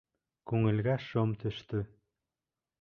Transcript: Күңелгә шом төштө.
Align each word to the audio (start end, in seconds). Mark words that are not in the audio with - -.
Күңелгә 0.51 0.95
шом 1.09 1.37
төштө. 1.45 1.85